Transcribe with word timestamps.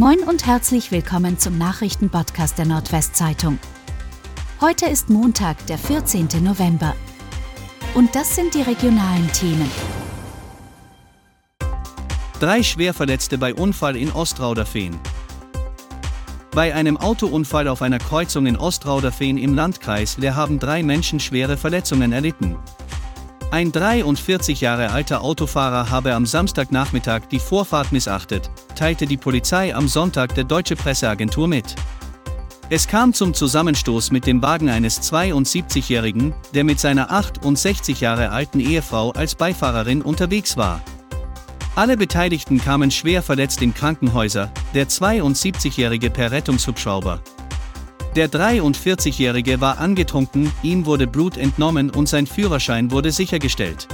Moin 0.00 0.20
und 0.20 0.46
herzlich 0.46 0.92
willkommen 0.92 1.38
zum 1.38 1.58
Nachrichtenpodcast 1.58 2.56
der 2.56 2.64
Nordwestzeitung. 2.64 3.58
Heute 4.58 4.86
ist 4.86 5.10
Montag, 5.10 5.66
der 5.66 5.76
14. 5.76 6.26
November. 6.42 6.94
Und 7.92 8.14
das 8.14 8.34
sind 8.34 8.54
die 8.54 8.62
regionalen 8.62 9.30
Themen. 9.34 9.70
Drei 12.40 12.62
Schwerverletzte 12.62 13.36
bei 13.36 13.52
Unfall 13.52 13.94
in 13.94 14.10
Ostrauderfehn. 14.10 14.98
Bei 16.52 16.74
einem 16.74 16.96
Autounfall 16.96 17.68
auf 17.68 17.82
einer 17.82 17.98
Kreuzung 17.98 18.46
in 18.46 18.56
Ostrauderfehn 18.56 19.36
im 19.36 19.54
Landkreis 19.54 20.16
Leer 20.16 20.34
haben 20.34 20.58
drei 20.58 20.82
Menschen 20.82 21.20
schwere 21.20 21.58
Verletzungen 21.58 22.12
erlitten. 22.12 22.56
Ein 23.52 23.72
43 23.72 24.60
Jahre 24.60 24.92
alter 24.92 25.22
Autofahrer 25.22 25.90
habe 25.90 26.14
am 26.14 26.24
Samstagnachmittag 26.24 27.22
die 27.32 27.40
Vorfahrt 27.40 27.90
missachtet, 27.90 28.48
teilte 28.76 29.08
die 29.08 29.16
Polizei 29.16 29.74
am 29.74 29.88
Sonntag 29.88 30.36
der 30.36 30.44
Deutsche 30.44 30.76
Presseagentur 30.76 31.48
mit. 31.48 31.74
Es 32.68 32.86
kam 32.86 33.12
zum 33.12 33.34
Zusammenstoß 33.34 34.12
mit 34.12 34.28
dem 34.28 34.40
Wagen 34.40 34.68
eines 34.68 35.02
72-Jährigen, 35.12 36.32
der 36.54 36.62
mit 36.62 36.78
seiner 36.78 37.10
68 37.10 38.00
Jahre 38.00 38.30
alten 38.30 38.60
Ehefrau 38.60 39.10
als 39.10 39.34
Beifahrerin 39.34 40.02
unterwegs 40.02 40.56
war. 40.56 40.80
Alle 41.74 41.96
Beteiligten 41.96 42.60
kamen 42.60 42.92
schwer 42.92 43.20
verletzt 43.20 43.62
in 43.62 43.74
Krankenhäuser, 43.74 44.52
der 44.74 44.88
72-Jährige 44.88 46.10
per 46.10 46.30
Rettungshubschrauber. 46.30 47.20
Der 48.16 48.28
43-Jährige 48.28 49.60
war 49.60 49.78
angetrunken, 49.78 50.50
ihm 50.62 50.84
wurde 50.84 51.06
Blut 51.06 51.36
entnommen 51.36 51.90
und 51.90 52.08
sein 52.08 52.26
Führerschein 52.26 52.90
wurde 52.90 53.12
sichergestellt. 53.12 53.86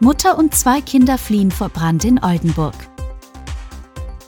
Mutter 0.00 0.36
und 0.36 0.54
zwei 0.54 0.80
Kinder 0.80 1.18
fliehen 1.18 1.52
vor 1.52 1.68
Brand 1.68 2.04
in 2.04 2.22
Oldenburg. 2.22 2.74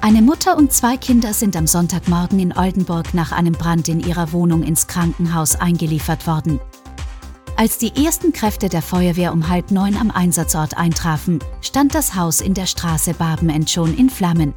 Eine 0.00 0.22
Mutter 0.22 0.56
und 0.56 0.72
zwei 0.72 0.96
Kinder 0.96 1.34
sind 1.34 1.56
am 1.56 1.66
Sonntagmorgen 1.66 2.38
in 2.38 2.56
Oldenburg 2.56 3.12
nach 3.12 3.32
einem 3.32 3.52
Brand 3.52 3.88
in 3.88 4.00
ihrer 4.00 4.32
Wohnung 4.32 4.62
ins 4.62 4.86
Krankenhaus 4.86 5.56
eingeliefert 5.56 6.26
worden. 6.26 6.60
Als 7.56 7.76
die 7.76 7.92
ersten 8.06 8.32
Kräfte 8.32 8.70
der 8.70 8.80
Feuerwehr 8.80 9.32
um 9.32 9.50
halb 9.50 9.70
neun 9.70 9.96
am 9.98 10.10
Einsatzort 10.10 10.78
eintrafen, 10.78 11.40
stand 11.60 11.94
das 11.94 12.14
Haus 12.14 12.40
in 12.40 12.54
der 12.54 12.66
Straße 12.66 13.12
Barbenend 13.12 13.68
schon 13.68 13.94
in 13.94 14.08
Flammen. 14.08 14.54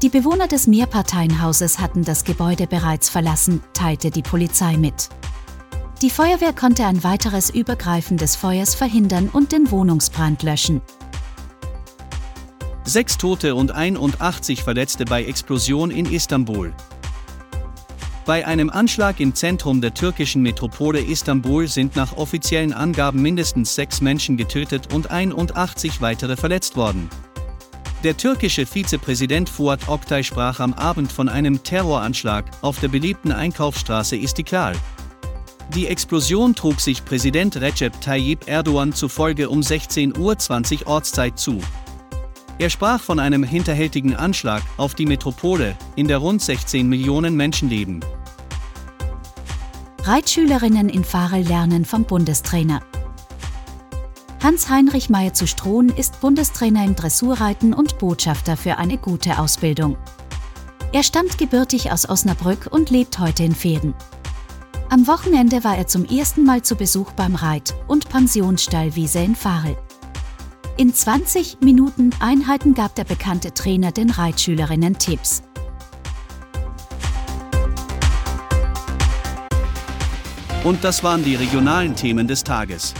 Die 0.00 0.10
Bewohner 0.10 0.46
des 0.46 0.68
Mehrparteienhauses 0.68 1.80
hatten 1.80 2.04
das 2.04 2.22
Gebäude 2.22 2.68
bereits 2.68 3.08
verlassen, 3.08 3.60
teilte 3.72 4.12
die 4.12 4.22
Polizei 4.22 4.76
mit. 4.76 5.08
Die 6.02 6.10
Feuerwehr 6.10 6.52
konnte 6.52 6.86
ein 6.86 7.02
weiteres 7.02 7.50
Übergreifen 7.50 8.16
des 8.16 8.36
Feuers 8.36 8.76
verhindern 8.76 9.28
und 9.28 9.50
den 9.50 9.72
Wohnungsbrand 9.72 10.44
löschen. 10.44 10.82
Sechs 12.84 13.18
Tote 13.18 13.56
und 13.56 13.72
81 13.72 14.62
Verletzte 14.62 15.04
bei 15.04 15.24
Explosion 15.24 15.90
in 15.90 16.06
Istanbul. 16.06 16.72
Bei 18.24 18.46
einem 18.46 18.70
Anschlag 18.70 19.18
im 19.18 19.34
Zentrum 19.34 19.80
der 19.80 19.94
türkischen 19.94 20.42
Metropole 20.42 21.00
Istanbul 21.00 21.66
sind 21.66 21.96
nach 21.96 22.16
offiziellen 22.16 22.72
Angaben 22.72 23.20
mindestens 23.20 23.74
sechs 23.74 24.00
Menschen 24.00 24.36
getötet 24.36 24.94
und 24.94 25.10
81 25.10 26.00
weitere 26.00 26.36
verletzt 26.36 26.76
worden. 26.76 27.10
Der 28.04 28.16
türkische 28.16 28.64
Vizepräsident 28.64 29.48
Fuat 29.48 29.88
Oktay 29.88 30.22
sprach 30.22 30.60
am 30.60 30.72
Abend 30.74 31.10
von 31.10 31.28
einem 31.28 31.64
Terroranschlag 31.64 32.44
auf 32.62 32.78
der 32.78 32.86
beliebten 32.86 33.32
Einkaufsstraße 33.32 34.14
Istiklal. 34.16 34.76
Die 35.74 35.88
Explosion 35.88 36.54
trug 36.54 36.80
sich 36.80 37.04
Präsident 37.04 37.56
Recep 37.56 38.00
Tayyip 38.00 38.46
Erdogan 38.46 38.92
zufolge 38.92 39.50
um 39.50 39.60
16.20 39.60 40.82
Uhr 40.82 40.86
Ortszeit 40.86 41.40
zu. 41.40 41.60
Er 42.60 42.70
sprach 42.70 43.00
von 43.00 43.18
einem 43.18 43.42
hinterhältigen 43.42 44.14
Anschlag 44.14 44.62
auf 44.76 44.94
die 44.94 45.06
Metropole, 45.06 45.76
in 45.96 46.06
der 46.06 46.18
rund 46.18 46.40
16 46.40 46.88
Millionen 46.88 47.34
Menschen 47.34 47.68
leben. 47.68 48.00
Reitschülerinnen 50.04 50.88
in 50.88 51.02
Farel 51.02 51.42
lernen 51.42 51.84
vom 51.84 52.04
Bundestrainer. 52.04 52.80
Hans-Heinrich 54.48 55.10
Meyer 55.10 55.34
zu 55.34 55.46
Strohn 55.46 55.90
ist 55.90 56.22
Bundestrainer 56.22 56.82
im 56.82 56.96
Dressurreiten 56.96 57.74
und 57.74 57.98
Botschafter 57.98 58.56
für 58.56 58.78
eine 58.78 58.96
gute 58.96 59.38
Ausbildung. 59.38 59.98
Er 60.90 61.02
stammt 61.02 61.36
gebürtig 61.36 61.92
aus 61.92 62.08
Osnabrück 62.08 62.66
und 62.70 62.88
lebt 62.88 63.18
heute 63.18 63.44
in 63.44 63.54
Pferden. 63.54 63.92
Am 64.88 65.06
Wochenende 65.06 65.64
war 65.64 65.76
er 65.76 65.86
zum 65.86 66.06
ersten 66.06 66.44
Mal 66.44 66.62
zu 66.62 66.76
Besuch 66.76 67.12
beim 67.12 67.34
Reit- 67.34 67.74
und 67.88 68.08
Pensionsstallwiese 68.08 69.18
in 69.18 69.36
Farel. 69.36 69.76
In 70.78 70.94
20 70.94 71.58
Minuten 71.60 72.08
Einheiten 72.18 72.72
gab 72.72 72.94
der 72.94 73.04
bekannte 73.04 73.52
Trainer 73.52 73.92
den 73.92 74.08
Reitschülerinnen 74.08 74.98
Tipps. 74.98 75.42
Und 80.64 80.82
das 80.84 81.04
waren 81.04 81.22
die 81.22 81.34
regionalen 81.34 81.94
Themen 81.94 82.26
des 82.26 82.44
Tages. 82.44 82.94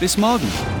Bis 0.00 0.16
morgen! 0.16 0.79